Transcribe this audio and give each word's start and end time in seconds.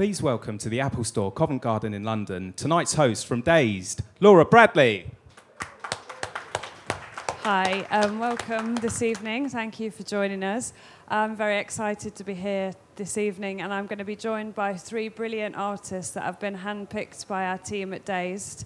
please 0.00 0.22
welcome 0.22 0.56
to 0.56 0.70
the 0.70 0.80
Apple 0.80 1.04
Store, 1.04 1.30
Covent 1.30 1.60
Garden 1.60 1.92
in 1.92 2.02
London, 2.04 2.54
tonight's 2.56 2.94
host 2.94 3.26
from 3.26 3.42
Dazed, 3.42 4.00
Laura 4.18 4.46
Bradley. 4.46 5.10
Hi, 7.42 7.86
um, 7.90 8.18
welcome 8.18 8.76
this 8.76 9.02
evening. 9.02 9.50
Thank 9.50 9.78
you 9.78 9.90
for 9.90 10.02
joining 10.02 10.42
us. 10.42 10.72
I'm 11.08 11.36
very 11.36 11.58
excited 11.58 12.14
to 12.14 12.24
be 12.24 12.32
here 12.32 12.72
this 12.96 13.18
evening, 13.18 13.60
and 13.60 13.74
I'm 13.74 13.84
going 13.84 13.98
to 13.98 14.06
be 14.06 14.16
joined 14.16 14.54
by 14.54 14.72
three 14.72 15.10
brilliant 15.10 15.54
artists 15.54 16.14
that 16.14 16.22
have 16.22 16.40
been 16.40 16.56
handpicked 16.56 17.28
by 17.28 17.44
our 17.44 17.58
team 17.58 17.92
at 17.92 18.06
Dazed. 18.06 18.64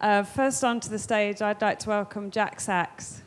Uh, 0.00 0.24
first 0.24 0.64
onto 0.64 0.88
the 0.88 0.98
stage, 0.98 1.40
I'd 1.40 1.62
like 1.62 1.78
to 1.78 1.90
welcome 1.90 2.28
Jack 2.28 2.58
Sachs. 2.58 3.21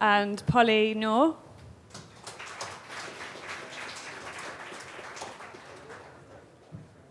And 0.00 0.46
Polly 0.46 0.94
Nor. 0.94 1.36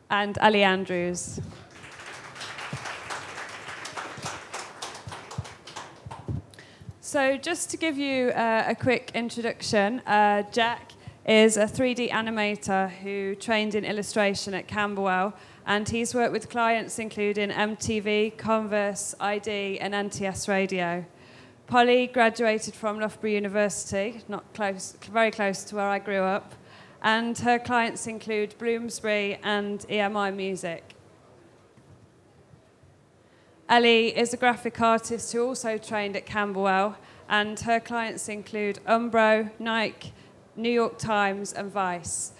And 0.09 0.37
Ali 0.37 0.63
Andrews. 0.63 1.41
So, 7.01 7.37
just 7.37 7.69
to 7.71 7.77
give 7.77 7.97
you 7.97 8.29
uh, 8.29 8.65
a 8.67 8.75
quick 8.75 9.11
introduction, 9.13 9.99
uh, 10.01 10.43
Jack 10.51 10.91
is 11.25 11.57
a 11.57 11.65
3D 11.65 12.09
animator 12.09 12.89
who 12.89 13.35
trained 13.35 13.75
in 13.75 13.83
illustration 13.83 14.53
at 14.53 14.67
Camberwell, 14.67 15.33
and 15.65 15.89
he's 15.89 16.13
worked 16.13 16.31
with 16.31 16.49
clients 16.49 16.99
including 16.99 17.49
MTV, 17.49 18.37
Converse, 18.37 19.13
i-D, 19.19 19.79
and 19.79 19.93
NTS 19.93 20.47
Radio. 20.47 21.05
Polly 21.67 22.07
graduated 22.07 22.73
from 22.73 22.97
Loughborough 22.97 23.29
University, 23.29 24.21
not 24.29 24.53
close, 24.53 24.95
very 25.11 25.31
close 25.31 25.65
to 25.65 25.75
where 25.75 25.89
I 25.89 25.99
grew 25.99 26.21
up, 26.21 26.53
and 27.01 27.37
her 27.39 27.59
clients 27.59 28.07
include 28.07 28.57
Bloomsbury 28.57 29.37
and 29.43 29.81
EMI 29.89 30.33
Music. 30.33 30.95
Ellie 33.67 34.17
is 34.17 34.33
a 34.33 34.37
graphic 34.37 34.79
artist 34.79 35.33
who 35.33 35.45
also 35.45 35.77
trained 35.77 36.15
at 36.15 36.25
Camberwell, 36.25 36.95
and 37.27 37.59
her 37.59 37.81
clients 37.81 38.29
include 38.29 38.79
Umbro, 38.87 39.51
Nike, 39.59 40.13
New 40.55 40.71
York 40.71 40.97
Times, 40.97 41.51
and 41.51 41.69
Vice. 41.69 42.31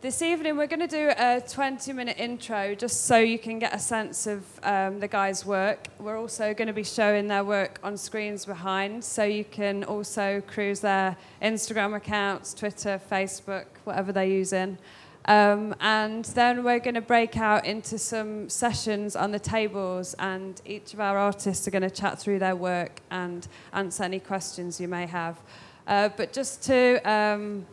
This 0.00 0.22
evening, 0.22 0.56
we're 0.56 0.68
going 0.68 0.78
to 0.78 0.86
do 0.86 1.10
a 1.18 1.40
20 1.40 1.92
minute 1.92 2.20
intro 2.20 2.72
just 2.76 3.06
so 3.06 3.18
you 3.18 3.36
can 3.36 3.58
get 3.58 3.74
a 3.74 3.80
sense 3.80 4.28
of 4.28 4.44
um, 4.62 5.00
the 5.00 5.08
guys' 5.08 5.44
work. 5.44 5.88
We're 5.98 6.16
also 6.16 6.54
going 6.54 6.68
to 6.68 6.72
be 6.72 6.84
showing 6.84 7.26
their 7.26 7.42
work 7.42 7.80
on 7.82 7.96
screens 7.96 8.46
behind, 8.46 9.02
so 9.02 9.24
you 9.24 9.42
can 9.42 9.82
also 9.82 10.40
cruise 10.46 10.78
their 10.78 11.16
Instagram 11.42 11.96
accounts, 11.96 12.54
Twitter, 12.54 13.00
Facebook, 13.10 13.64
whatever 13.82 14.12
they're 14.12 14.24
using. 14.24 14.78
Um, 15.24 15.74
and 15.80 16.24
then 16.26 16.62
we're 16.62 16.78
going 16.78 16.94
to 16.94 17.00
break 17.00 17.36
out 17.36 17.64
into 17.64 17.98
some 17.98 18.48
sessions 18.48 19.16
on 19.16 19.32
the 19.32 19.40
tables, 19.40 20.14
and 20.20 20.62
each 20.64 20.94
of 20.94 21.00
our 21.00 21.18
artists 21.18 21.66
are 21.66 21.72
going 21.72 21.82
to 21.82 21.90
chat 21.90 22.20
through 22.20 22.38
their 22.38 22.54
work 22.54 23.00
and 23.10 23.48
answer 23.72 24.04
any 24.04 24.20
questions 24.20 24.80
you 24.80 24.86
may 24.86 25.06
have. 25.06 25.40
Uh, 25.88 26.08
but 26.16 26.32
just 26.32 26.62
to 26.62 27.00
um, 27.10 27.66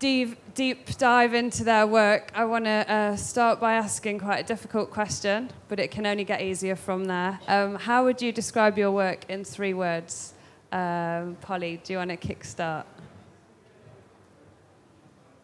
deep, 0.00 0.54
deep 0.54 0.96
dive 0.96 1.34
into 1.34 1.62
their 1.62 1.86
work, 1.86 2.32
I 2.34 2.44
want 2.46 2.64
to 2.64 2.90
uh, 2.90 3.16
start 3.16 3.60
by 3.60 3.74
asking 3.74 4.18
quite 4.18 4.38
a 4.38 4.42
difficult 4.42 4.90
question, 4.90 5.50
but 5.68 5.78
it 5.78 5.90
can 5.90 6.06
only 6.06 6.24
get 6.24 6.40
easier 6.40 6.74
from 6.74 7.04
there. 7.04 7.38
Um, 7.46 7.76
how 7.76 8.04
would 8.04 8.20
you 8.20 8.32
describe 8.32 8.78
your 8.78 8.90
work 8.90 9.26
in 9.28 9.44
three 9.44 9.74
words? 9.74 10.32
Um, 10.72 11.36
Polly, 11.42 11.80
do 11.84 11.92
you 11.92 11.98
want 11.98 12.10
to 12.10 12.16
kickstart? 12.16 12.84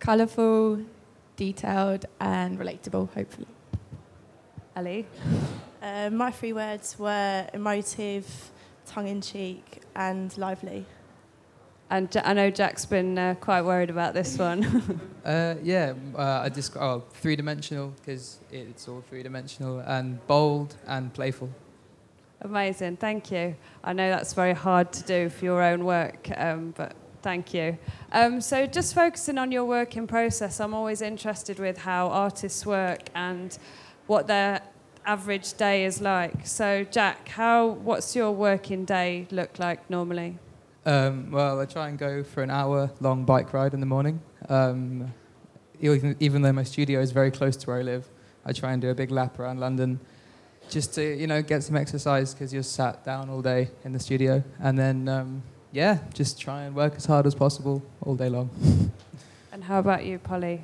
Colourful, 0.01 0.81
detailed, 1.37 2.07
and 2.19 2.59
relatable, 2.59 3.13
hopefully. 3.13 3.49
Ali? 4.75 5.07
Uh, 5.83 6.11
my 6.11 6.31
three 6.31 6.55
words 6.55 6.99
were 6.99 7.47
emotive, 7.53 8.51
tongue 8.87 9.09
in 9.09 9.21
cheek, 9.21 9.83
and 9.95 10.37
lively. 10.39 10.87
And 11.89 12.15
I 12.25 12.33
know 12.33 12.51
Jack's 12.51 12.85
been 12.85 13.17
uh, 13.17 13.35
quite 13.41 13.63
worried 13.63 13.91
about 13.91 14.13
this 14.13 14.37
one. 14.37 15.01
uh, 15.25 15.55
yeah, 15.63 15.95
uh, 16.17 16.41
I 16.45 16.49
just 16.49 16.77
oh, 16.77 17.05
three 17.13 17.37
dimensional 17.37 17.95
because 18.01 18.41
it's 18.51 18.89
all 18.89 19.05
three 19.09 19.23
dimensional 19.23 19.79
and 19.81 20.25
bold 20.27 20.75
and 20.89 21.13
playful. 21.15 21.49
Amazing, 22.41 22.97
thank 22.97 23.31
you. 23.31 23.55
I 23.85 23.93
know 23.93 24.11
that's 24.11 24.35
very 24.35 24.53
hard 24.53 24.93
to 24.95 25.03
do 25.05 25.29
for 25.29 25.45
your 25.45 25.63
own 25.63 25.85
work, 25.85 26.29
um, 26.37 26.75
but 26.77 26.95
thank 27.23 27.55
you. 27.55 27.79
Um, 28.13 28.41
so, 28.41 28.67
just 28.67 28.95
focusing 28.95 29.39
on 29.39 29.53
your 29.53 29.65
working 29.65 30.07
process, 30.07 30.61
I'm 30.61 30.75
always 30.75 31.03
interested 31.03 31.59
with 31.59 31.79
how 31.79 32.09
artists 32.09 32.67
work 32.67 33.09
and 33.15 33.57
what 34.07 34.27
their 34.27 34.61
average 35.07 35.55
day 35.55 35.85
is 35.85 36.01
like. 36.01 36.47
So, 36.47 36.85
Jack, 36.85 37.29
how 37.29 37.69
what's 37.69 38.17
your 38.17 38.33
working 38.33 38.85
day 38.85 39.29
look 39.31 39.59
like 39.59 39.89
normally? 39.89 40.39
Um, 40.87 41.33
well, 41.33 41.61
I 41.61 41.65
try 41.65 41.89
and 41.89 41.99
go 41.99 42.23
for 42.23 42.45
an 42.45 42.51
hour 42.51 42.93
long 43.01 43.25
bike 43.25 43.53
ride 43.53 43.75
in 43.75 43.81
the 43.81 43.87
morning. 43.87 44.21
Um, 44.49 45.13
even, 45.81 46.17
even 46.21 46.43
though 46.43 46.53
my 46.53 46.63
studio 46.63 47.01
is 47.01 47.11
very 47.11 47.33
close 47.33 47.57
to 47.57 47.67
where 47.67 47.81
I 47.81 47.83
live, 47.83 48.09
I 48.45 48.53
try 48.53 48.73
and 48.73 48.81
do 48.81 48.89
a 48.91 48.95
big 48.95 49.11
lap 49.11 49.41
around 49.41 49.59
London 49.59 49.99
just 50.69 50.95
to 50.95 51.03
you 51.03 51.27
know 51.27 51.43
get 51.43 51.63
some 51.65 51.77
exercise 51.77 52.35
because 52.35 52.53
you're 52.53 52.63
sat 52.63 53.05
down 53.05 53.31
all 53.31 53.43
day 53.43 53.69
in 53.85 53.93
the 53.93 53.99
studio, 53.99 54.45
and 54.61 54.79
then 54.79 55.09
um, 55.09 55.43
yeah, 55.73 55.99
just 56.15 56.41
try 56.41 56.63
and 56.63 56.75
work 56.77 56.95
as 56.95 57.05
hard 57.05 57.27
as 57.27 57.35
possible 57.35 57.83
all 58.03 58.15
day 58.15 58.29
long. 58.29 58.49
And 59.53 59.65
how 59.65 59.79
about 59.79 60.05
you, 60.05 60.19
Polly? 60.19 60.63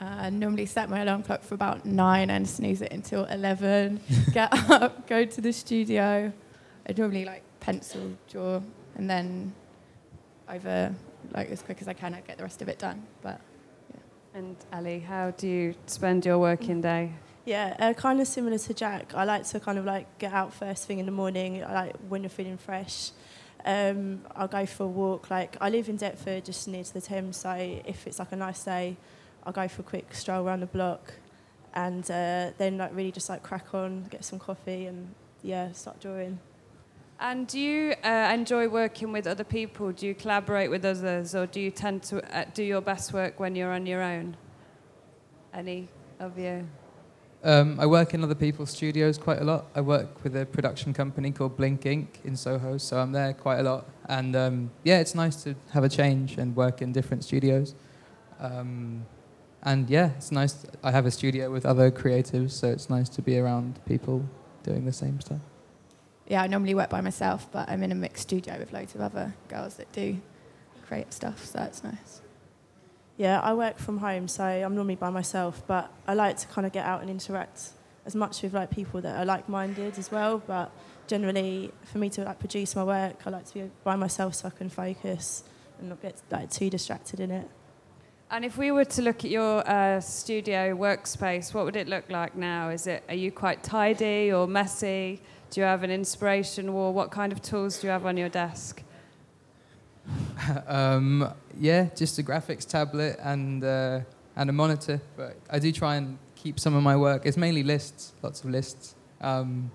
I 0.00 0.26
uh, 0.26 0.30
normally 0.30 0.66
set 0.66 0.90
my 0.90 1.02
alarm 1.02 1.22
clock 1.22 1.44
for 1.44 1.54
about 1.54 1.86
nine 1.86 2.28
and 2.28 2.48
snooze 2.48 2.82
it 2.82 2.92
until 2.92 3.24
eleven. 3.26 4.00
get 4.32 4.52
up, 4.68 5.06
go 5.06 5.24
to 5.24 5.40
the 5.40 5.52
studio. 5.52 6.32
I 6.88 6.92
normally 6.92 7.24
like 7.24 7.44
pencil, 7.60 8.16
draw, 8.28 8.62
and 8.96 9.08
then 9.08 9.54
over 10.48 10.94
like 11.32 11.50
as 11.50 11.62
quick 11.62 11.80
as 11.80 11.88
I 11.88 11.92
can, 11.92 12.14
I 12.14 12.20
get 12.20 12.38
the 12.38 12.44
rest 12.44 12.62
of 12.62 12.68
it 12.68 12.78
done. 12.78 13.02
But 13.22 13.40
yeah. 13.90 14.38
And 14.38 14.56
Ali, 14.72 15.00
how 15.00 15.30
do 15.32 15.46
you 15.46 15.74
spend 15.86 16.24
your 16.24 16.38
working 16.38 16.80
day? 16.80 17.12
Yeah, 17.44 17.76
uh, 17.78 17.92
kind 17.92 18.20
of 18.20 18.26
similar 18.26 18.58
to 18.58 18.74
Jack. 18.74 19.14
I 19.14 19.24
like 19.24 19.44
to 19.48 19.60
kind 19.60 19.78
of 19.78 19.84
like 19.84 20.18
get 20.18 20.32
out 20.32 20.52
first 20.52 20.86
thing 20.86 20.98
in 20.98 21.06
the 21.06 21.12
morning. 21.12 21.62
I 21.62 21.72
like 21.72 21.96
when 22.08 22.22
you're 22.22 22.30
feeling 22.30 22.56
fresh. 22.56 23.12
Um, 23.64 24.22
I'll 24.34 24.48
go 24.48 24.66
for 24.66 24.84
a 24.84 24.88
walk. 24.88 25.30
Like 25.30 25.56
I 25.60 25.70
live 25.70 25.88
in 25.88 25.96
Deptford, 25.96 26.44
just 26.44 26.66
near 26.66 26.84
to 26.84 26.94
the 26.94 27.00
Thames. 27.00 27.36
So 27.36 27.50
if 27.52 28.06
it's 28.06 28.18
like 28.18 28.32
a 28.32 28.36
nice 28.36 28.64
day, 28.64 28.96
I'll 29.44 29.52
go 29.52 29.68
for 29.68 29.82
a 29.82 29.84
quick 29.84 30.12
stroll 30.14 30.44
around 30.44 30.60
the 30.60 30.66
block, 30.66 31.14
and 31.74 32.04
uh, 32.10 32.50
then 32.58 32.78
like 32.78 32.94
really 32.94 33.12
just 33.12 33.28
like 33.28 33.42
crack 33.42 33.74
on, 33.74 34.04
get 34.10 34.24
some 34.24 34.38
coffee, 34.38 34.86
and 34.86 35.14
yeah, 35.42 35.70
start 35.72 36.00
drawing. 36.00 36.40
And 37.18 37.46
do 37.46 37.58
you 37.58 37.94
uh, 38.04 38.30
enjoy 38.32 38.68
working 38.68 39.10
with 39.10 39.26
other 39.26 39.44
people? 39.44 39.90
Do 39.90 40.06
you 40.06 40.14
collaborate 40.14 40.70
with 40.70 40.84
others, 40.84 41.34
or 41.34 41.46
do 41.46 41.60
you 41.60 41.70
tend 41.70 42.02
to 42.04 42.22
uh, 42.36 42.44
do 42.52 42.62
your 42.62 42.82
best 42.82 43.12
work 43.14 43.40
when 43.40 43.56
you're 43.56 43.72
on 43.72 43.86
your 43.86 44.02
own? 44.02 44.36
Any 45.54 45.88
of 46.20 46.38
you? 46.38 46.68
Um, 47.42 47.80
I 47.80 47.86
work 47.86 48.12
in 48.12 48.22
other 48.22 48.34
people's 48.34 48.70
studios 48.70 49.16
quite 49.16 49.40
a 49.40 49.44
lot. 49.44 49.66
I 49.74 49.80
work 49.80 50.22
with 50.24 50.36
a 50.36 50.44
production 50.44 50.92
company 50.92 51.30
called 51.30 51.56
Blink 51.56 51.86
Ink 51.86 52.20
in 52.24 52.36
Soho, 52.36 52.76
so 52.76 52.98
I'm 52.98 53.12
there 53.12 53.32
quite 53.32 53.60
a 53.60 53.62
lot. 53.62 53.86
And 54.08 54.36
um, 54.36 54.70
yeah, 54.84 54.98
it's 54.98 55.14
nice 55.14 55.42
to 55.44 55.54
have 55.72 55.84
a 55.84 55.88
change 55.88 56.36
and 56.36 56.54
work 56.54 56.82
in 56.82 56.92
different 56.92 57.24
studios. 57.24 57.74
Um, 58.40 59.06
and 59.62 59.88
yeah, 59.88 60.10
it's 60.16 60.32
nice. 60.32 60.66
I 60.82 60.90
have 60.90 61.06
a 61.06 61.10
studio 61.10 61.50
with 61.50 61.64
other 61.64 61.90
creatives, 61.90 62.50
so 62.50 62.68
it's 62.68 62.90
nice 62.90 63.08
to 63.10 63.22
be 63.22 63.38
around 63.38 63.80
people 63.86 64.28
doing 64.62 64.84
the 64.84 64.92
same 64.92 65.18
stuff 65.20 65.40
yeah, 66.28 66.42
I 66.42 66.46
normally 66.46 66.74
work 66.74 66.90
by 66.90 67.00
myself, 67.00 67.48
but 67.52 67.68
I'm 67.68 67.82
in 67.82 67.92
a 67.92 67.94
mixed 67.94 68.24
studio 68.24 68.58
with 68.58 68.72
loads 68.72 68.94
of 68.94 69.00
other 69.00 69.34
girls 69.48 69.76
that 69.76 69.90
do 69.92 70.16
create 70.86 71.12
stuff, 71.12 71.44
so 71.44 71.58
that's 71.58 71.84
nice. 71.84 72.20
Yeah, 73.16 73.40
I 73.40 73.54
work 73.54 73.78
from 73.78 73.98
home, 73.98 74.28
so 74.28 74.44
I'm 74.44 74.74
normally 74.74 74.96
by 74.96 75.10
myself, 75.10 75.62
but 75.66 75.90
I 76.06 76.14
like 76.14 76.36
to 76.38 76.46
kind 76.48 76.66
of 76.66 76.72
get 76.72 76.84
out 76.84 77.00
and 77.00 77.10
interact 77.10 77.70
as 78.04 78.14
much 78.14 78.42
with 78.42 78.54
like 78.54 78.70
people 78.70 79.00
that 79.00 79.18
are 79.18 79.24
like-minded 79.24 79.98
as 79.98 80.10
well. 80.10 80.42
But 80.46 80.70
generally, 81.06 81.72
for 81.84 81.98
me 81.98 82.10
to 82.10 82.24
like 82.24 82.38
produce 82.38 82.76
my 82.76 82.84
work, 82.84 83.26
I 83.26 83.30
like 83.30 83.46
to 83.46 83.54
be 83.54 83.70
by 83.84 83.96
myself 83.96 84.34
so 84.34 84.48
I 84.48 84.50
can 84.50 84.68
focus 84.68 85.44
and 85.78 85.88
not 85.88 86.02
get 86.02 86.20
like 86.30 86.50
too 86.50 86.70
distracted 86.70 87.20
in 87.20 87.30
it. 87.30 87.48
And 88.30 88.44
if 88.44 88.58
we 88.58 88.72
were 88.72 88.84
to 88.84 89.02
look 89.02 89.24
at 89.24 89.30
your 89.30 89.68
uh, 89.68 90.00
studio 90.00 90.76
workspace, 90.76 91.54
what 91.54 91.64
would 91.64 91.76
it 91.76 91.88
look 91.88 92.10
like 92.10 92.36
now? 92.36 92.70
Is 92.70 92.86
it 92.86 93.04
are 93.08 93.14
you 93.14 93.30
quite 93.30 93.62
tidy 93.62 94.32
or 94.32 94.46
messy? 94.46 95.22
Do 95.56 95.62
you 95.62 95.66
have 95.68 95.84
an 95.84 95.90
inspiration 95.90 96.74
wall? 96.74 96.92
What 96.92 97.10
kind 97.10 97.32
of 97.32 97.40
tools 97.40 97.80
do 97.80 97.86
you 97.86 97.90
have 97.90 98.04
on 98.04 98.18
your 98.18 98.28
desk? 98.28 98.82
um, 100.66 101.32
yeah, 101.58 101.88
just 101.96 102.18
a 102.18 102.22
graphics 102.22 102.68
tablet 102.68 103.18
and 103.22 103.64
uh, 103.64 104.00
and 104.36 104.50
a 104.50 104.52
monitor. 104.52 105.00
But 105.16 105.38
I 105.48 105.58
do 105.58 105.72
try 105.72 105.96
and 105.96 106.18
keep 106.34 106.60
some 106.60 106.74
of 106.74 106.82
my 106.82 106.94
work. 106.94 107.22
It's 107.24 107.38
mainly 107.38 107.62
lists, 107.62 108.12
lots 108.20 108.44
of 108.44 108.50
lists. 108.50 108.96
Um, 109.22 109.70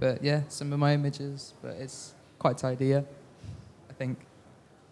but 0.00 0.24
yeah, 0.24 0.40
some 0.48 0.72
of 0.72 0.78
my 0.78 0.94
images. 0.94 1.52
But 1.60 1.72
it's 1.72 2.14
quite 2.38 2.56
tidy, 2.56 2.86
yeah, 2.86 3.02
I 3.90 3.92
think. 3.92 4.16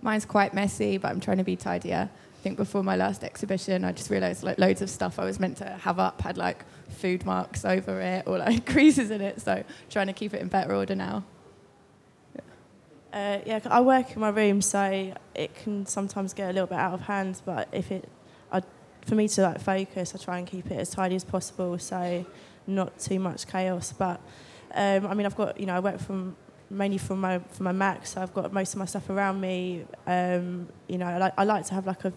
Mine's 0.02 0.26
quite 0.26 0.52
messy, 0.52 0.98
but 0.98 1.10
I'm 1.10 1.20
trying 1.20 1.38
to 1.38 1.44
be 1.44 1.56
tidier. 1.56 2.10
Think 2.44 2.58
before 2.58 2.82
my 2.84 2.94
last 2.94 3.24
exhibition, 3.24 3.86
I 3.86 3.92
just 3.92 4.10
realised 4.10 4.42
like 4.42 4.58
loads 4.58 4.82
of 4.82 4.90
stuff 4.90 5.18
I 5.18 5.24
was 5.24 5.40
meant 5.40 5.56
to 5.56 5.64
have 5.64 5.98
up 5.98 6.20
had 6.20 6.36
like 6.36 6.62
food 6.90 7.24
marks 7.24 7.64
over 7.64 7.98
it 8.02 8.24
or 8.26 8.36
like 8.36 8.66
creases 8.70 9.10
in 9.10 9.22
it. 9.22 9.40
So 9.40 9.64
trying 9.88 10.08
to 10.08 10.12
keep 10.12 10.34
it 10.34 10.42
in 10.42 10.48
better 10.48 10.74
order 10.74 10.94
now. 10.94 11.24
Uh, 13.10 13.38
yeah, 13.46 13.60
I 13.64 13.80
work 13.80 14.12
in 14.12 14.20
my 14.20 14.28
room, 14.28 14.60
so 14.60 15.14
it 15.34 15.54
can 15.54 15.86
sometimes 15.86 16.34
get 16.34 16.50
a 16.50 16.52
little 16.52 16.66
bit 16.66 16.76
out 16.76 16.92
of 16.92 17.00
hand. 17.00 17.40
But 17.46 17.68
if 17.72 17.90
it, 17.90 18.10
I, 18.52 18.60
for 19.06 19.14
me 19.14 19.26
to 19.26 19.40
like 19.40 19.62
focus, 19.62 20.14
I 20.14 20.18
try 20.18 20.36
and 20.36 20.46
keep 20.46 20.70
it 20.70 20.78
as 20.78 20.90
tidy 20.90 21.16
as 21.16 21.24
possible, 21.24 21.78
so 21.78 22.26
not 22.66 22.98
too 22.98 23.20
much 23.20 23.46
chaos. 23.46 23.94
But 23.96 24.20
um, 24.74 25.06
I 25.06 25.14
mean, 25.14 25.24
I've 25.24 25.36
got 25.36 25.58
you 25.58 25.64
know, 25.64 25.76
I 25.76 25.80
work 25.80 25.98
from 25.98 26.36
mainly 26.68 26.98
from 26.98 27.22
my 27.22 27.38
from 27.38 27.64
my 27.64 27.72
Mac, 27.72 28.06
so 28.06 28.20
I've 28.20 28.34
got 28.34 28.52
most 28.52 28.74
of 28.74 28.80
my 28.80 28.84
stuff 28.84 29.08
around 29.08 29.40
me. 29.40 29.86
Um, 30.06 30.68
you 30.88 30.98
know, 30.98 31.06
I 31.06 31.16
like 31.16 31.32
I 31.38 31.44
like 31.44 31.64
to 31.68 31.74
have 31.74 31.86
like 31.86 32.04
a 32.04 32.12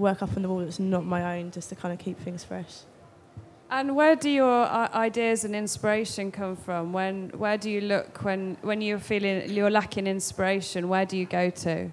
work 0.00 0.22
up 0.22 0.36
on 0.36 0.42
the 0.42 0.48
wall 0.48 0.60
that's 0.60 0.80
not 0.80 1.04
my 1.04 1.38
own, 1.38 1.50
just 1.50 1.68
to 1.68 1.74
kind 1.76 1.92
of 1.92 1.98
keep 1.98 2.18
things 2.18 2.42
fresh. 2.42 2.78
And 3.70 3.94
where 3.94 4.16
do 4.16 4.28
your 4.28 4.64
uh, 4.64 4.88
ideas 4.94 5.44
and 5.44 5.54
inspiration 5.54 6.32
come 6.32 6.56
from? 6.56 6.92
When 6.92 7.28
where 7.36 7.56
do 7.56 7.70
you 7.70 7.80
look 7.82 8.24
when 8.24 8.56
when 8.62 8.80
you're 8.80 8.98
feeling 8.98 9.48
you're 9.48 9.70
lacking 9.70 10.08
inspiration? 10.08 10.88
Where 10.88 11.06
do 11.06 11.16
you 11.16 11.26
go 11.26 11.50
to? 11.50 11.90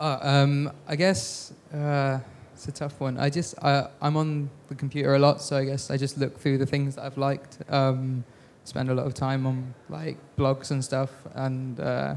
Uh, 0.00 0.18
um, 0.20 0.72
I 0.88 0.96
guess 0.96 1.52
uh, 1.72 2.18
it's 2.52 2.66
a 2.66 2.72
tough 2.72 2.98
one. 3.00 3.16
I 3.16 3.30
just 3.30 3.54
I, 3.62 3.88
I'm 4.02 4.16
on 4.16 4.50
the 4.68 4.74
computer 4.74 5.14
a 5.14 5.18
lot, 5.20 5.40
so 5.40 5.56
I 5.56 5.64
guess 5.64 5.88
I 5.90 5.96
just 5.96 6.18
look 6.18 6.36
through 6.36 6.58
the 6.58 6.66
things 6.66 6.96
that 6.96 7.04
I've 7.04 7.16
liked. 7.16 7.58
Um, 7.68 8.24
spend 8.64 8.90
a 8.90 8.94
lot 8.94 9.06
of 9.06 9.14
time 9.14 9.46
on 9.46 9.72
like 9.88 10.16
blogs 10.36 10.72
and 10.72 10.84
stuff, 10.84 11.10
and 11.34 11.78
uh, 11.78 12.16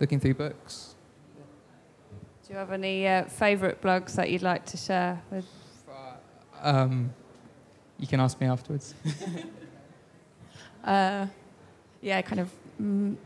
looking 0.00 0.18
through 0.18 0.34
books. 0.34 0.93
Do 2.46 2.52
you 2.52 2.58
have 2.58 2.72
any 2.72 3.08
uh, 3.08 3.24
favourite 3.24 3.80
blogs 3.80 4.16
that 4.16 4.30
you'd 4.30 4.42
like 4.42 4.66
to 4.66 4.76
share 4.76 5.22
with? 5.30 5.46
Um, 6.60 7.12
you 7.98 8.06
can 8.06 8.20
ask 8.20 8.40
me 8.40 8.46
afterwards. 8.46 8.94
Uh, 10.84 11.26
yeah, 12.02 12.20
kind 12.20 12.40
of. 12.40 12.50
Mm, 12.80 13.16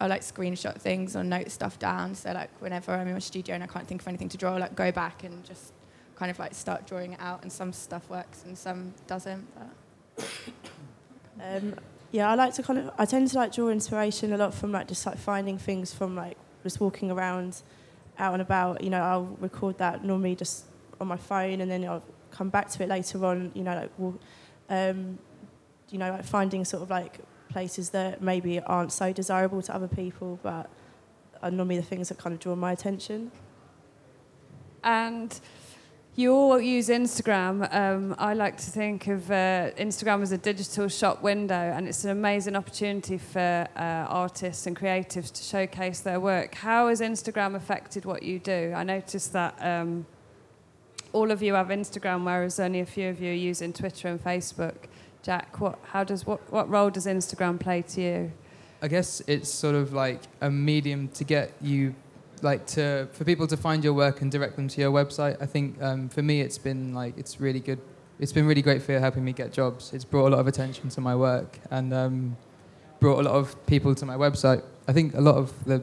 I 0.00 0.06
like 0.06 0.22
screenshot 0.22 0.80
things 0.80 1.16
or 1.16 1.24
note 1.24 1.50
stuff 1.50 1.76
down. 1.78 2.14
So 2.14 2.30
like 2.30 2.50
whenever 2.60 2.92
I'm 2.92 3.06
in 3.08 3.14
my 3.14 3.18
studio 3.18 3.56
and 3.56 3.64
I 3.64 3.66
can't 3.66 3.86
think 3.86 4.00
of 4.00 4.06
anything 4.06 4.28
to 4.28 4.38
draw, 4.38 4.54
I 4.54 4.58
like 4.58 4.76
go 4.76 4.92
back 4.92 5.24
and 5.24 5.44
just 5.44 5.72
kind 6.14 6.30
of 6.30 6.38
like 6.38 6.54
start 6.54 6.86
drawing 6.86 7.14
it 7.14 7.20
out. 7.20 7.42
And 7.42 7.52
some 7.52 7.72
stuff 7.72 8.08
works 8.08 8.44
and 8.44 8.56
some 8.56 8.94
doesn't. 9.06 9.46
But. 10.16 10.28
Um, 11.42 11.74
yeah, 12.12 12.30
I 12.30 12.34
like 12.34 12.52
to 12.54 12.62
kind 12.62 12.78
of. 12.78 12.90
I 12.98 13.06
tend 13.06 13.28
to 13.28 13.36
like 13.36 13.54
draw 13.54 13.70
inspiration 13.70 14.32
a 14.34 14.36
lot 14.36 14.52
from 14.52 14.72
like 14.72 14.86
just 14.88 15.06
like 15.06 15.16
finding 15.16 15.56
things 15.56 15.94
from 15.94 16.14
like 16.14 16.36
just 16.62 16.80
walking 16.80 17.10
around, 17.10 17.62
out 18.20 18.32
and 18.34 18.42
about. 18.42 18.82
You 18.82 18.90
know, 18.90 19.02
I'll 19.02 19.36
record 19.40 19.78
that 19.78 20.04
normally 20.04 20.36
just 20.36 20.66
on 21.00 21.08
my 21.08 21.16
phone, 21.16 21.60
and 21.60 21.70
then 21.70 21.84
I'll 21.84 22.04
come 22.30 22.50
back 22.50 22.68
to 22.70 22.82
it 22.82 22.88
later 22.88 23.24
on. 23.24 23.50
You 23.54 23.64
know, 23.64 23.74
like 23.74 23.90
well, 23.98 24.18
um, 24.68 25.18
you 25.90 25.98
know, 25.98 26.10
like 26.10 26.24
finding 26.24 26.64
sort 26.64 26.82
of 26.82 26.90
like 26.90 27.18
places 27.48 27.90
that 27.90 28.22
maybe 28.22 28.60
aren't 28.60 28.92
so 28.92 29.12
desirable 29.12 29.62
to 29.62 29.74
other 29.74 29.88
people, 29.88 30.38
but 30.42 30.70
are 31.42 31.50
normally 31.50 31.76
the 31.76 31.82
things 31.82 32.08
that 32.08 32.18
kind 32.18 32.32
of 32.32 32.40
draw 32.40 32.54
my 32.54 32.72
attention. 32.72 33.32
And 34.84 35.38
you 36.20 36.34
all 36.34 36.60
use 36.60 36.88
Instagram. 36.88 37.72
Um, 37.74 38.14
I 38.18 38.34
like 38.34 38.58
to 38.58 38.70
think 38.70 39.06
of 39.06 39.30
uh, 39.30 39.70
Instagram 39.78 40.20
as 40.20 40.32
a 40.32 40.38
digital 40.38 40.88
shop 40.88 41.22
window, 41.22 41.54
and 41.54 41.88
it's 41.88 42.04
an 42.04 42.10
amazing 42.10 42.56
opportunity 42.56 43.16
for 43.16 43.66
uh, 43.74 44.06
artists 44.08 44.66
and 44.66 44.76
creatives 44.76 45.32
to 45.32 45.42
showcase 45.42 46.00
their 46.00 46.20
work. 46.20 46.54
How 46.54 46.88
has 46.88 47.00
Instagram 47.00 47.54
affected 47.54 48.04
what 48.04 48.22
you 48.22 48.38
do? 48.38 48.74
I 48.76 48.84
noticed 48.84 49.32
that 49.32 49.56
um, 49.64 50.04
all 51.14 51.30
of 51.30 51.42
you 51.42 51.54
have 51.54 51.68
Instagram, 51.68 52.24
whereas 52.24 52.60
only 52.60 52.80
a 52.80 52.86
few 52.86 53.08
of 53.08 53.20
you 53.20 53.30
are 53.30 53.34
using 53.34 53.72
Twitter 53.72 54.08
and 54.08 54.22
Facebook. 54.22 54.76
Jack, 55.22 55.58
what, 55.58 55.78
how 55.84 56.04
does, 56.04 56.26
what, 56.26 56.40
what 56.52 56.68
role 56.68 56.90
does 56.90 57.06
Instagram 57.06 57.58
play 57.58 57.82
to 57.82 58.00
you? 58.00 58.32
I 58.82 58.88
guess 58.88 59.22
it's 59.26 59.48
sort 59.48 59.74
of 59.74 59.92
like 59.92 60.20
a 60.40 60.50
medium 60.50 61.08
to 61.08 61.24
get 61.24 61.52
you, 61.62 61.94
like 62.42 62.66
to 62.66 63.08
for 63.12 63.24
people 63.24 63.46
to 63.46 63.56
find 63.56 63.84
your 63.84 63.92
work 63.92 64.20
and 64.22 64.30
direct 64.30 64.56
them 64.56 64.68
to 64.68 64.80
your 64.80 64.90
website. 64.90 65.36
I 65.40 65.46
think 65.46 65.80
um, 65.82 66.08
for 66.08 66.22
me, 66.22 66.40
it's 66.40 66.58
been 66.58 66.94
like 66.94 67.16
it's 67.18 67.40
really 67.40 67.60
good. 67.60 67.80
It's 68.18 68.32
been 68.32 68.46
really 68.46 68.62
great 68.62 68.82
for 68.82 68.98
helping 68.98 69.24
me 69.24 69.32
get 69.32 69.52
jobs. 69.52 69.92
It's 69.92 70.04
brought 70.04 70.28
a 70.28 70.30
lot 70.30 70.40
of 70.40 70.46
attention 70.46 70.90
to 70.90 71.00
my 71.00 71.16
work 71.16 71.58
and 71.70 71.92
um, 71.94 72.36
brought 73.00 73.18
a 73.18 73.22
lot 73.22 73.34
of 73.34 73.66
people 73.66 73.94
to 73.94 74.04
my 74.04 74.16
website. 74.16 74.62
I 74.86 74.92
think 74.92 75.14
a 75.14 75.20
lot 75.20 75.36
of 75.36 75.52
the, 75.64 75.82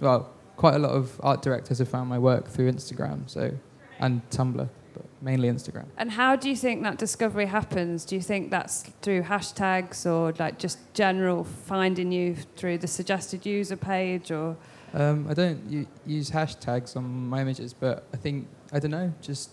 well, 0.00 0.28
quite 0.56 0.74
a 0.74 0.78
lot 0.80 0.90
of 0.90 1.20
art 1.22 1.42
directors 1.42 1.78
have 1.78 1.88
found 1.88 2.08
my 2.08 2.18
work 2.18 2.48
through 2.48 2.72
Instagram. 2.72 3.30
So, 3.30 3.52
and 4.00 4.28
Tumblr 4.30 4.68
but 4.96 5.04
mainly 5.20 5.48
Instagram. 5.48 5.84
And 5.98 6.10
how 6.10 6.36
do 6.36 6.48
you 6.48 6.56
think 6.56 6.82
that 6.82 6.96
discovery 6.98 7.46
happens? 7.46 8.04
Do 8.04 8.16
you 8.16 8.22
think 8.22 8.50
that's 8.50 8.82
through 9.02 9.22
hashtags 9.22 10.06
or 10.10 10.32
like 10.38 10.58
just 10.58 10.78
general 10.94 11.44
finding 11.44 12.10
you 12.12 12.34
through 12.56 12.78
the 12.78 12.88
suggested 12.88 13.44
user 13.46 13.76
page 13.76 14.30
or? 14.30 14.56
Um, 14.96 15.26
I 15.28 15.34
don't 15.34 15.62
u- 15.70 15.86
use 16.06 16.30
hashtags 16.30 16.96
on 16.96 17.28
my 17.28 17.42
images, 17.42 17.74
but 17.74 18.04
I 18.14 18.16
think 18.16 18.48
I 18.72 18.78
don't 18.78 18.90
know, 18.90 19.12
just 19.20 19.50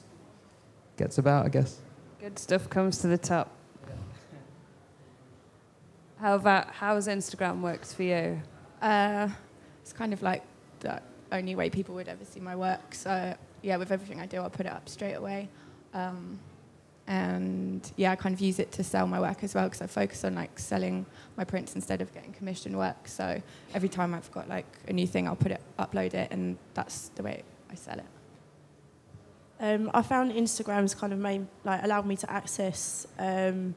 gets 0.96 1.18
about, 1.18 1.46
I 1.46 1.50
guess. 1.50 1.82
Good 2.22 2.40
stuff 2.40 2.70
comes 2.70 3.00
to 3.00 3.08
the 3.08 3.18
top. 3.18 3.52
How 6.18 6.36
about 6.36 6.72
how 6.72 6.96
has 6.96 7.10
Instagram 7.10 7.60
worked 7.60 7.94
for 7.94 8.04
you? 8.04 8.42
Uh, 8.82 9.28
it's 9.82 9.92
kind 9.92 10.14
of 10.14 10.22
like 10.22 10.44
the 10.80 11.02
only 11.34 11.56
way 11.56 11.70
people 11.70 11.94
would 11.96 12.08
ever 12.08 12.24
see 12.24 12.40
my 12.40 12.56
work. 12.56 12.96
So 12.96 13.36
yeah, 13.62 13.76
with 13.76 13.92
everything 13.92 14.22
I 14.22 14.26
do, 14.26 14.38
I'll 14.38 14.50
put 14.50 14.66
it 14.66 14.72
up 14.72 14.88
straight 14.88 15.16
away. 15.16 15.50
Um, 15.94 16.40
and 17.08 17.92
yeah, 17.98 18.12
I 18.12 18.16
kind 18.16 18.34
of 18.34 18.40
use 18.40 18.60
it 18.60 18.72
to 18.74 18.84
sell 18.84 19.06
my 19.08 19.20
work 19.20 19.44
as 19.44 19.54
well 19.54 19.66
because 19.66 19.82
I 19.82 19.88
focus 19.88 20.24
on 20.24 20.36
like 20.36 20.58
selling 20.58 21.06
my 21.36 21.44
prints 21.44 21.76
instead 21.76 22.02
of 22.02 22.14
getting 22.14 22.32
commissioned 22.32 22.78
work. 22.78 23.08
So 23.08 23.42
every 23.74 23.90
time 23.90 24.14
I've 24.14 24.32
got 24.32 24.48
like 24.48 24.66
a 24.88 24.94
new 24.94 25.06
thing, 25.06 25.28
I'll 25.28 25.36
put 25.36 25.52
it, 25.52 25.62
upload 25.78 26.14
it, 26.14 26.32
and 26.32 26.58
that's 26.74 27.10
the 27.10 27.24
way 27.24 27.44
I 27.70 27.76
sell 27.76 28.00
it. 28.00 28.06
Um, 29.60 29.92
I 29.94 30.02
found 30.02 30.32
Instagram's 30.32 30.96
kind 30.96 31.14
of 31.14 31.20
made 31.20 31.46
like 31.64 31.84
allowed 31.84 32.06
me 32.06 32.16
to 32.18 32.32
access, 32.32 33.06
um, 33.20 33.76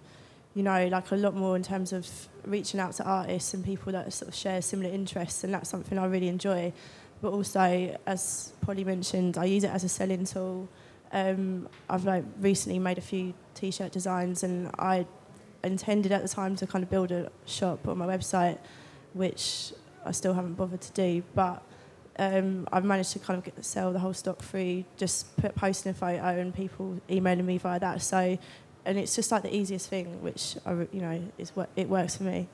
you 0.54 0.62
know, 0.62 0.86
like 0.86 1.10
a 1.10 1.16
lot 1.16 1.34
more 1.34 1.56
in 1.56 1.62
terms 1.62 1.92
of 1.92 2.08
reaching 2.44 2.78
out 2.78 2.92
to 2.94 3.04
artists 3.04 3.54
and 3.54 3.64
people 3.64 3.92
that 3.92 4.12
sort 4.12 4.28
of 4.28 4.34
share 4.34 4.62
similar 4.62 4.90
interests, 4.90 5.42
and 5.42 5.52
that's 5.52 5.68
something 5.68 5.98
I 5.98 6.06
really 6.06 6.28
enjoy. 6.28 6.72
But 7.20 7.32
also, 7.32 7.98
as 8.06 8.52
Polly 8.60 8.84
mentioned, 8.84 9.36
I 9.36 9.46
use 9.46 9.64
it 9.64 9.70
as 9.70 9.82
a 9.82 9.88
selling 9.88 10.24
tool. 10.24 10.68
Um, 11.12 11.68
I've 11.88 12.04
like 12.04 12.24
recently 12.40 12.78
made 12.78 12.98
a 12.98 13.02
few 13.02 13.34
t-shirt 13.54 13.92
designs, 13.92 14.42
and 14.42 14.70
I 14.78 15.06
intended 15.62 16.12
at 16.12 16.22
the 16.22 16.28
time 16.28 16.56
to 16.56 16.66
kind 16.66 16.82
of 16.82 16.90
build 16.90 17.10
a 17.10 17.30
shop 17.44 17.88
on 17.88 17.98
my 17.98 18.06
website, 18.06 18.58
which 19.12 19.72
I 20.04 20.12
still 20.12 20.34
haven't 20.34 20.54
bothered 20.54 20.80
to 20.80 20.92
do. 20.92 21.22
But 21.34 21.62
um, 22.18 22.66
I've 22.72 22.84
managed 22.84 23.12
to 23.12 23.18
kind 23.18 23.38
of 23.38 23.44
get, 23.44 23.64
sell 23.64 23.92
the 23.92 23.98
whole 23.98 24.14
stock 24.14 24.42
free, 24.42 24.84
just 24.96 25.36
put, 25.36 25.54
posting 25.54 25.90
a 25.90 25.94
photo 25.94 26.38
and 26.38 26.54
people 26.54 27.00
emailing 27.10 27.46
me 27.46 27.58
via 27.58 27.80
that. 27.80 28.02
So, 28.02 28.38
and 28.84 28.98
it's 28.98 29.16
just 29.16 29.32
like 29.32 29.42
the 29.42 29.54
easiest 29.54 29.88
thing, 29.88 30.22
which 30.22 30.56
I, 30.64 30.72
you 30.92 31.00
know, 31.00 31.22
is 31.38 31.50
what 31.54 31.68
it 31.76 31.88
works 31.88 32.16
for 32.16 32.24
me. 32.24 32.48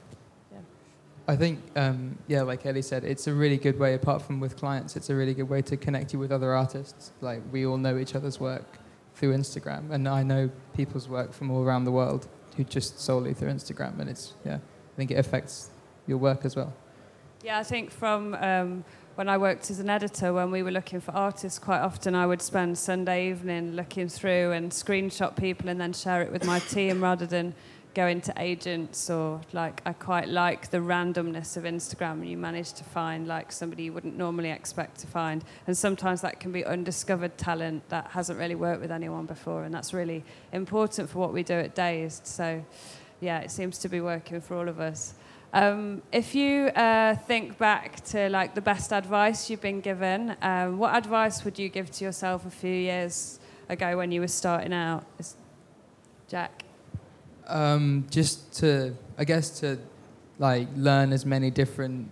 I 1.29 1.37
think, 1.37 1.61
um, 1.77 2.19
yeah, 2.27 2.43
like 2.43 2.67
Ellie 2.67 2.83
said, 2.83 3.05
it's 3.05 3.27
a 3.29 3.33
really 3.33 3.57
good 3.57 3.79
way, 3.79 3.95
apart 3.95 4.23
from 4.23 4.41
with 4.41 4.57
clients, 4.57 4.97
it's 4.97 5.09
a 5.09 5.15
really 5.15 5.35
good 5.35 5.49
way 5.49 5.63
to 5.63 5.77
connect 5.77 6.13
you 6.13 6.19
with 6.19 6.33
other 6.33 6.53
artists. 6.53 7.13
Like, 7.21 7.43
we 7.53 7.65
all 7.65 7.79
know 7.79 7.97
each 7.99 8.15
other's 8.15 8.41
work 8.41 8.79
through 9.15 9.37
Instagram, 9.37 9.93
and 9.93 10.09
I 10.09 10.23
know 10.25 10.51
people's 10.75 11.09
work 11.09 11.33
from 11.33 11.51
all 11.51 11.63
around 11.63 11.85
the 11.85 11.93
world 11.93 12.27
who 12.57 12.65
just 12.65 12.99
solely 12.99 13.35
through 13.35 13.51
Instagram, 13.51 14.01
and 14.01 14.11
it's, 14.11 14.35
yeah, 14.45 14.57
I 14.57 14.97
think 14.97 15.11
it 15.13 15.19
affects 15.19 15.71
your 16.07 16.19
work 16.19 16.45
as 16.45 16.57
well. 16.57 16.73
Yeah, 17.45 17.59
I 17.59 17.63
think 17.63 17.91
from 17.91 18.35
um, 18.35 18.85
when 19.15 19.29
I 19.29 19.37
worked 19.37 19.71
as 19.71 19.79
an 19.79 19.91
editor, 19.91 20.33
when 20.33 20.51
we 20.51 20.63
were 20.63 20.71
looking 20.71 21.01
for 21.01 21.13
artists, 21.13 21.59
quite 21.59 21.81
often 21.81 22.15
I 22.15 22.27
would 22.27 22.41
spend 22.41 22.79
Sunday 22.79 23.31
evening 23.31 23.73
looking 23.73 24.09
through 24.09 24.53
and 24.53 24.71
screenshot 24.71 25.37
people 25.37 25.69
and 25.69 25.81
then 25.81 25.93
share 25.93 26.23
it 26.23 26.33
with 26.33 26.45
my 26.45 26.59
team 26.61 27.03
rather 27.03 27.27
than 27.27 27.55
going 27.95 28.21
to 28.23 28.33
agents 28.39 29.11
or 29.11 29.41
like 29.53 29.83
I 29.85 29.93
quite 29.93 30.29
like 30.29 30.71
the 30.71 30.79
randomness 30.79 31.57
of 31.57 31.65
Instagram. 31.65 32.13
And 32.13 32.29
you 32.29 32.37
manage 32.37 32.73
to 32.75 32.85
find 32.85 33.27
like 33.27 33.53
somebody 33.53 33.85
you 33.85 33.93
wouldn't 33.93 34.17
normally 34.17 34.51
expect 34.51 35.01
to 35.01 35.07
find, 35.07 35.45
and 35.67 35.77
sometimes 35.77 36.21
that 36.23 36.41
can 36.41 36.53
be 36.53 36.65
undiscovered 36.65 37.37
talent 37.39 37.89
that 37.89 38.09
hasn't 38.11 38.39
really 38.39 38.55
worked 38.55 38.81
with 38.81 38.91
anyone 38.91 39.27
before, 39.27 39.65
and 39.65 39.75
that's 39.75 39.93
really 39.93 40.25
important 40.53 41.09
for 41.11 41.19
what 41.19 41.33
we 41.33 41.43
do 41.43 41.55
at 41.55 41.75
Dazed. 41.75 42.27
So, 42.27 42.65
yeah, 43.21 43.41
it 43.41 43.51
seems 43.51 43.79
to 43.79 43.89
be 43.89 44.01
working 44.01 44.41
for 44.41 44.57
all 44.57 44.69
of 44.69 44.81
us. 44.81 45.15
Um, 45.55 46.01
if 46.13 46.35
you 46.35 46.69
uh, 46.69 47.15
think 47.15 47.59
back 47.59 48.03
to 48.07 48.31
like 48.31 48.55
the 48.55 48.63
best 48.63 48.91
advice 48.91 49.51
you've 49.51 49.61
been 49.61 49.83
given, 49.83 50.35
um, 50.41 50.79
what 50.79 50.97
advice 50.97 51.45
would 51.45 51.59
you 51.59 51.69
give 51.69 51.91
to 51.91 52.05
yourself 52.05 52.47
a 52.47 52.51
few 52.51 52.73
years 52.73 53.39
ago 53.69 53.99
when 53.99 54.11
you 54.11 54.23
were 54.23 54.29
starting 54.29 54.73
out? 54.73 55.05
Jack. 56.27 56.62
Um, 57.49 58.07
just 58.11 58.53
to, 58.61 58.97
I 59.19 59.25
guess, 59.25 59.61
to 59.61 59.79
like 60.39 60.69
learn 60.77 61.13
as 61.13 61.27
many 61.27 61.51
different 61.51 62.11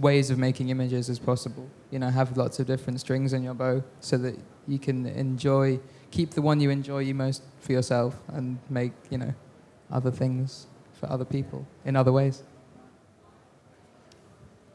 ways 0.00 0.30
of 0.30 0.38
making 0.38 0.68
images 0.68 1.08
as 1.08 1.18
possible. 1.18 1.68
You 1.90 1.98
know, 1.98 2.10
have 2.10 2.36
lots 2.36 2.58
of 2.60 2.66
different 2.66 3.00
strings 3.00 3.32
in 3.32 3.42
your 3.42 3.54
bow 3.54 3.82
so 4.00 4.16
that 4.18 4.38
you 4.66 4.78
can 4.78 5.06
enjoy, 5.06 5.80
keep 6.10 6.30
the 6.30 6.42
one 6.42 6.60
you 6.60 6.70
enjoy 6.70 7.00
you 7.00 7.14
most 7.14 7.42
for 7.60 7.72
yourself 7.72 8.16
and 8.28 8.58
make, 8.68 8.92
you 9.10 9.18
know, 9.18 9.34
other 9.90 10.10
things 10.10 10.66
for 10.92 11.10
other 11.10 11.24
people 11.24 11.66
in 11.84 11.96
other 11.96 12.12
ways. 12.12 12.42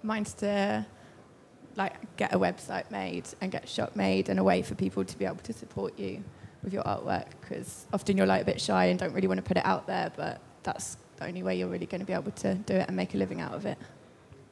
Mine's 0.02 0.34
to 0.36 0.86
like 1.76 2.18
get 2.18 2.34
a 2.34 2.40
website 2.40 2.90
made 2.92 3.28
and 3.42 3.52
get 3.52 3.68
shop 3.68 3.96
made 3.96 4.30
and 4.30 4.40
a 4.40 4.44
way 4.44 4.62
for 4.62 4.76
people 4.76 5.04
to 5.04 5.18
be 5.18 5.26
able 5.26 5.38
to 5.38 5.54
support 5.54 5.98
you 6.00 6.24
with 6.64 6.74
your 6.74 6.84
artwork 6.84 7.26
because 7.42 7.86
often 7.94 8.18
you're 8.18 8.26
like 8.26 8.42
a 8.42 8.46
bit 8.46 8.60
shy 8.60 8.86
and 8.86 9.00
don't 9.00 9.14
really 9.14 9.28
want 9.28 9.38
to 9.38 9.44
put 9.44 9.58
it 9.58 9.66
out 9.66 9.88
there, 9.88 10.12
but 10.16 10.40
that's 10.64 10.98
the 11.18 11.26
only 11.26 11.44
way 11.44 11.58
you're 11.58 11.68
really 11.68 11.86
going 11.86 12.00
to 12.00 12.06
be 12.06 12.14
able 12.14 12.32
to 12.32 12.56
do 12.56 12.74
it 12.76 12.88
and 12.88 12.96
make 12.96 13.14
a 13.14 13.18
living 13.18 13.42
out 13.42 13.54
of 13.54 13.66
it. 13.66 13.78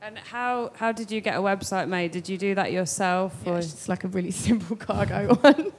And 0.02 0.18
how, 0.18 0.72
how 0.76 0.92
did 0.92 1.12
you 1.12 1.22
get 1.22 1.36
a 1.36 1.42
website 1.42 1.88
made? 1.88 2.12
Did 2.12 2.30
you 2.30 2.38
do 2.38 2.56
that 2.56 2.72
yourself? 2.72 3.36
Yeah, 3.46 3.54
or 3.54 3.58
it's 3.60 3.90
like 3.90 4.04
a 4.04 4.08
really 4.08 4.32
simple 4.48 4.76
cargo 4.76 5.34
one. 5.42 5.72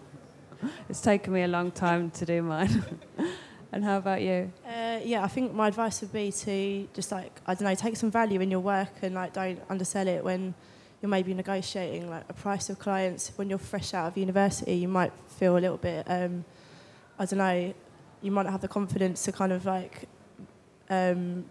It's 0.89 1.01
taken 1.01 1.33
me 1.33 1.43
a 1.43 1.49
long 1.49 1.71
time 1.71 2.11
to 2.13 2.27
do 2.27 2.43
mine. 2.43 2.85
and 3.73 3.85
how 3.85 3.99
about 3.99 4.23
you? 4.23 4.53
Uh, 4.67 4.99
yeah, 5.05 5.23
I 5.23 5.29
think 5.29 5.55
my 5.55 5.69
advice 5.69 6.01
would 6.01 6.13
be 6.13 6.33
to 6.33 6.89
just 6.95 7.13
like 7.13 7.41
I 7.47 7.55
don't 7.55 7.65
know, 7.65 7.75
take 7.75 7.97
some 7.97 8.11
value 8.11 8.41
in 8.41 8.51
your 8.51 8.61
work 8.61 8.91
and 9.03 9.15
like 9.15 9.33
don't 9.33 9.61
undersell 9.69 10.09
it 10.09 10.25
when 10.25 10.55
you're 11.01 11.09
maybe 11.09 11.33
negotiating 11.35 12.11
like 12.11 12.25
a 12.29 12.33
price 12.33 12.69
with 12.69 12.79
clients. 12.79 13.33
When 13.37 13.49
you're 13.49 13.59
fresh 13.59 13.95
out 13.95 14.09
of 14.09 14.19
university, 14.19 14.75
you 14.75 14.89
might 14.89 15.13
feel 15.29 15.57
a 15.57 15.61
little 15.61 15.77
bit 15.77 16.05
um, 16.09 16.45
I 17.19 17.25
don't 17.25 17.39
know, 17.39 17.75
you 18.23 18.31
might 18.31 18.45
not 18.45 18.53
have 18.53 18.61
the 18.61 18.69
confidence 18.69 19.25
to 19.25 19.33
kind 19.33 19.53
of 19.53 19.65
like 19.65 20.09
um, 20.89 21.45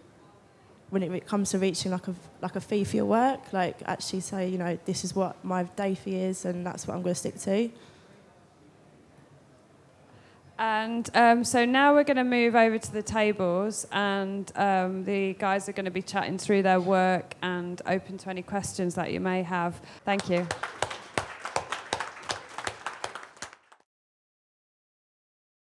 when 0.90 1.02
it 1.02 1.26
comes 1.26 1.50
to 1.50 1.58
reaching 1.58 1.92
like 1.92 2.08
a 2.08 2.14
like 2.40 2.56
a 2.56 2.60
fee 2.60 2.84
for 2.84 2.96
your 2.96 3.04
work, 3.04 3.52
like 3.52 3.76
actually 3.84 4.20
say 4.20 4.48
you 4.48 4.58
know 4.58 4.78
this 4.86 5.04
is 5.04 5.14
what 5.14 5.42
my 5.44 5.64
day 5.64 5.94
fee 5.94 6.16
is 6.16 6.44
and 6.44 6.66
that's 6.66 6.86
what 6.86 6.94
I'm 6.94 7.02
going 7.02 7.14
to 7.14 7.20
stick 7.20 7.38
to. 7.40 7.70
And 10.58 11.08
um, 11.14 11.44
so 11.44 11.64
now 11.64 11.94
we're 11.94 12.04
going 12.04 12.16
to 12.16 12.24
move 12.24 12.56
over 12.56 12.78
to 12.78 12.92
the 12.92 13.02
tables, 13.02 13.86
and 13.92 14.50
um, 14.56 15.04
the 15.04 15.34
guys 15.34 15.68
are 15.68 15.72
going 15.72 15.84
to 15.84 15.90
be 15.90 16.02
chatting 16.02 16.36
through 16.36 16.62
their 16.62 16.80
work 16.80 17.34
and 17.42 17.80
open 17.86 18.18
to 18.18 18.30
any 18.30 18.42
questions 18.42 18.96
that 18.96 19.12
you 19.12 19.20
may 19.20 19.42
have. 19.42 19.80
Thank 20.04 20.28
you. 20.28 20.46